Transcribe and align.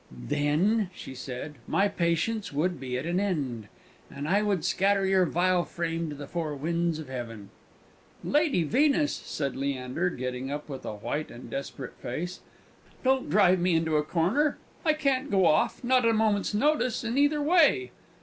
"Then," 0.27 0.89
she 0.95 1.13
said, 1.13 1.59
"my 1.67 1.87
patience 1.87 2.51
would 2.51 2.79
be 2.79 2.97
at 2.97 3.05
an 3.05 3.19
end, 3.19 3.67
and 4.09 4.27
I 4.27 4.41
would 4.41 4.65
scatter 4.65 5.05
your 5.05 5.27
vile 5.27 5.63
frame 5.63 6.09
to 6.09 6.15
the 6.15 6.25
four 6.25 6.55
winds 6.55 6.97
of 6.97 7.07
heaven!" 7.07 7.51
"Lady 8.23 8.63
Venus," 8.63 9.13
said 9.13 9.55
Leander, 9.55 10.09
getting 10.09 10.49
up 10.49 10.67
with 10.67 10.85
a 10.85 10.95
white 10.95 11.29
and 11.29 11.51
desperate 11.51 11.93
face, 12.01 12.39
"don't 13.03 13.29
drive 13.29 13.59
me 13.59 13.75
into 13.75 13.97
a 13.97 14.01
corner. 14.03 14.57
I 14.83 14.93
can't 14.93 15.29
go 15.29 15.45
off, 15.45 15.83
not 15.83 16.03
at 16.03 16.09
a 16.09 16.13
moment's 16.15 16.55
notice 16.55 17.03
in 17.03 17.15
either 17.15 17.39
way! 17.43 17.91